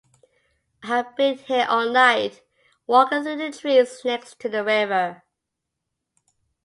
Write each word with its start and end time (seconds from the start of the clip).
I 0.81 0.87
have 0.87 1.15
been 1.15 1.37
here 1.37 1.67
all 1.69 1.87
night, 1.87 2.41
walking 2.87 3.21
through 3.21 3.37
the 3.37 3.51
trees 3.51 4.01
next 4.03 4.39
to 4.39 4.49
the 4.49 4.63
river. 4.63 5.21